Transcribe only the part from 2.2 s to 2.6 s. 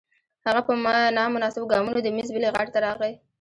بلې